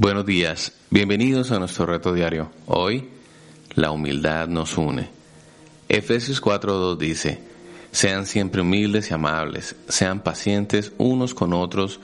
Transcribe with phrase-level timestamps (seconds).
[0.00, 2.52] Buenos días, bienvenidos a nuestro reto diario.
[2.66, 3.08] Hoy,
[3.74, 5.10] la humildad nos une.
[5.88, 7.42] Efesios 4.2 dice,
[7.90, 11.98] sean siempre humildes y amables, sean pacientes unos con otros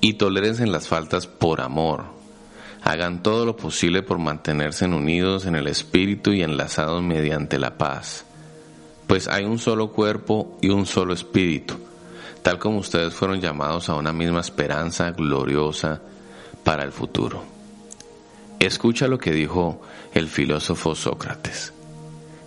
[0.00, 2.06] y toleren las faltas por amor.
[2.82, 8.24] Hagan todo lo posible por mantenerse unidos en el espíritu y enlazados mediante la paz.
[9.06, 11.76] Pues hay un solo cuerpo y un solo espíritu,
[12.42, 16.02] tal como ustedes fueron llamados a una misma esperanza gloriosa
[16.66, 17.44] para el futuro.
[18.58, 19.80] Escucha lo que dijo
[20.12, 21.72] el filósofo Sócrates.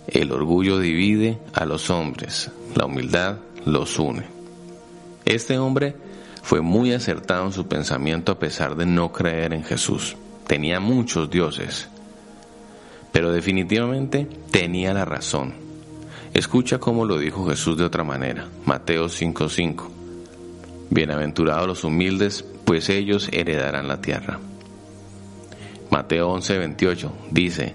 [0.06, 4.26] El orgullo divide a los hombres, la humildad los une.
[5.24, 5.96] Este hombre
[6.42, 10.18] fue muy acertado en su pensamiento a pesar de no creer en Jesús.
[10.46, 11.88] Tenía muchos dioses,
[13.12, 15.54] pero definitivamente tenía la razón.
[16.34, 18.48] Escucha cómo lo dijo Jesús de otra manera.
[18.66, 19.90] Mateo 5:5.
[20.90, 24.38] Bienaventurados los humildes, pues ellos heredarán la tierra.
[25.90, 27.74] Mateo 11:28 dice,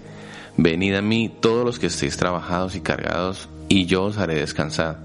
[0.56, 5.00] Venid a mí todos los que estéis trabajados y cargados, y yo os haré descansar.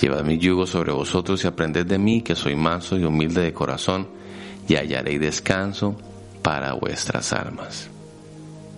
[0.00, 3.52] Llevad mi yugo sobre vosotros y aprended de mí, que soy manso y humilde de
[3.52, 4.06] corazón,
[4.68, 5.96] y hallaréis descanso
[6.40, 7.90] para vuestras almas.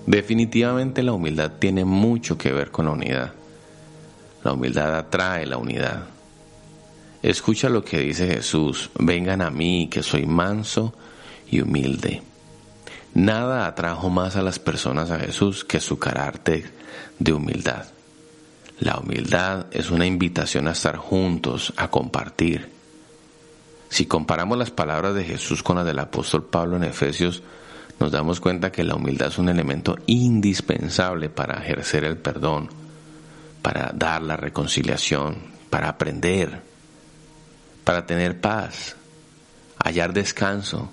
[0.07, 3.33] Definitivamente la humildad tiene mucho que ver con la unidad.
[4.43, 6.05] La humildad atrae la unidad.
[7.23, 10.95] Escucha lo que dice Jesús, vengan a mí que soy manso
[11.51, 12.23] y humilde.
[13.13, 16.73] Nada atrajo más a las personas a Jesús que su carácter
[17.19, 17.87] de humildad.
[18.79, 22.71] La humildad es una invitación a estar juntos, a compartir.
[23.91, 27.43] Si comparamos las palabras de Jesús con las del apóstol Pablo en Efesios,
[27.99, 32.71] nos damos cuenta que la humildad es un elemento indispensable para ejercer el perdón,
[33.61, 35.37] para dar la reconciliación,
[35.69, 36.70] para aprender,
[37.85, 38.97] para tener paz,
[39.83, 40.91] hallar descanso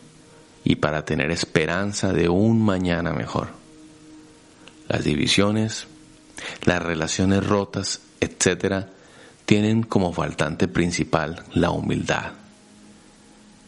[0.64, 3.50] y para tener esperanza de un mañana mejor.
[4.88, 5.88] Las divisiones,
[6.64, 8.86] las relaciones rotas, etc.,
[9.46, 12.34] tienen como faltante principal la humildad.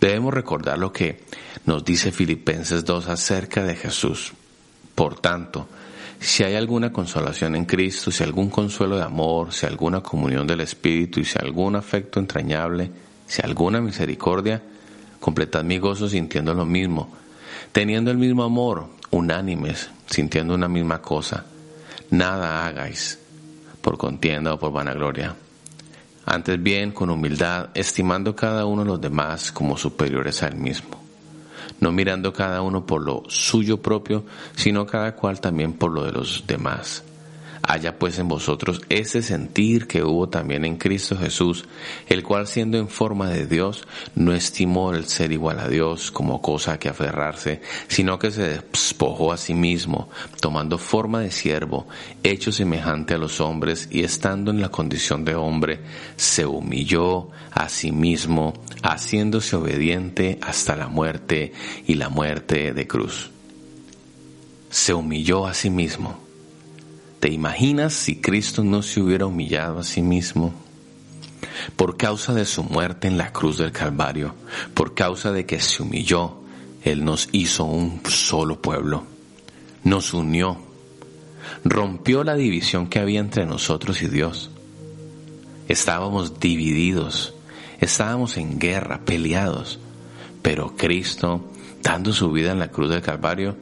[0.02, 1.24] Debemos recordar lo que
[1.66, 4.34] nos dice Filipenses 2 acerca de Jesús.
[4.96, 5.68] Por tanto,
[6.20, 10.62] si hay alguna consolación en Cristo, si algún consuelo de amor, si alguna comunión del
[10.62, 12.92] Espíritu y si algún afecto entrañable,
[13.30, 14.60] si alguna misericordia,
[15.20, 17.14] completad mi gozo sintiendo lo mismo,
[17.72, 21.46] teniendo el mismo amor, unánimes, sintiendo una misma cosa.
[22.10, 23.20] Nada hagáis
[23.82, 25.36] por contienda o por vanagloria.
[26.26, 31.00] Antes bien, con humildad, estimando cada uno a los demás como superiores a mismo,
[31.80, 34.24] no mirando cada uno por lo suyo propio,
[34.56, 37.04] sino cada cual también por lo de los demás.
[37.62, 41.66] Haya pues en vosotros ese sentir que hubo también en Cristo Jesús,
[42.08, 46.42] el cual siendo en forma de Dios, no estimó el ser igual a Dios como
[46.42, 50.10] cosa que aferrarse, sino que se despojó a sí mismo,
[50.40, 51.88] tomando forma de siervo,
[52.24, 55.80] hecho semejante a los hombres, y estando en la condición de hombre,
[56.16, 58.54] se humilló a sí mismo,
[58.84, 61.52] haciéndose obediente hasta la muerte
[61.86, 63.32] y la muerte de cruz.
[64.70, 66.29] Se humilló a sí mismo
[67.20, 70.54] ¿Te imaginas si Cristo no se hubiera humillado a sí mismo?
[71.76, 74.36] Por causa de su muerte en la cruz del Calvario,
[74.74, 76.40] por causa de que se humilló,
[76.84, 79.04] Él nos hizo un solo pueblo,
[79.84, 80.58] nos unió,
[81.66, 84.50] rompió la división que había entre nosotros y Dios.
[85.68, 87.34] Estábamos divididos,
[87.82, 89.80] estábamos en guerra, peleados,
[90.42, 91.52] pero Cristo,
[91.84, 93.58] dando su vida en la cruz del Calvario,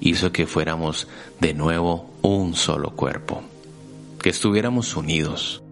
[0.00, 1.06] hizo que fuéramos
[1.40, 3.42] de nuevo un solo cuerpo,
[4.20, 5.62] que estuviéramos unidos.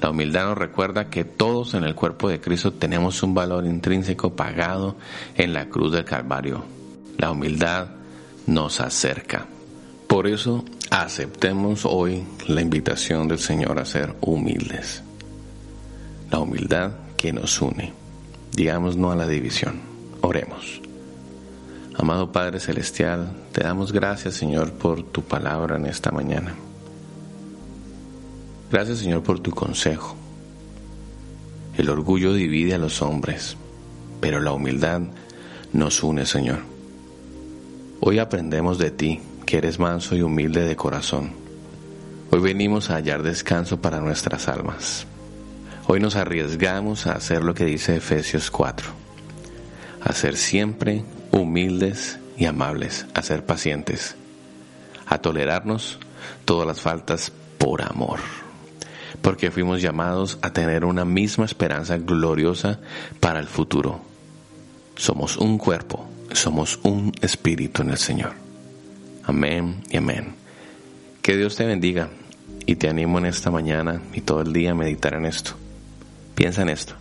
[0.00, 4.36] La humildad nos recuerda que todos en el cuerpo de Cristo tenemos un valor intrínseco
[4.36, 4.96] pagado
[5.36, 6.64] en la cruz del Calvario.
[7.16, 7.88] La humildad
[8.46, 9.46] nos acerca.
[10.06, 15.02] Por eso aceptemos hoy la invitación del Señor a ser humildes.
[16.30, 17.92] La humildad que nos une.
[18.52, 19.80] Digamos no a la división.
[20.20, 20.85] Oremos.
[21.98, 26.54] Amado Padre Celestial, te damos gracias Señor por tu palabra en esta mañana.
[28.70, 30.14] Gracias Señor por tu consejo.
[31.78, 33.56] El orgullo divide a los hombres,
[34.20, 35.00] pero la humildad
[35.72, 36.58] nos une Señor.
[38.00, 41.30] Hoy aprendemos de ti, que eres manso y humilde de corazón.
[42.30, 45.06] Hoy venimos a hallar descanso para nuestras almas.
[45.86, 48.86] Hoy nos arriesgamos a hacer lo que dice Efesios 4,
[50.02, 51.02] a ser siempre
[51.36, 54.16] humildes y amables, a ser pacientes,
[55.06, 55.98] a tolerarnos
[56.44, 58.20] todas las faltas por amor,
[59.22, 62.80] porque fuimos llamados a tener una misma esperanza gloriosa
[63.20, 64.00] para el futuro.
[64.96, 68.32] Somos un cuerpo, somos un espíritu en el Señor.
[69.24, 70.34] Amén y amén.
[71.20, 72.08] Que Dios te bendiga
[72.64, 75.52] y te animo en esta mañana y todo el día a meditar en esto.
[76.34, 76.94] Piensa en esto.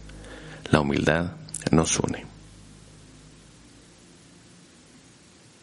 [0.71, 1.31] La humildad
[1.71, 2.34] nos une.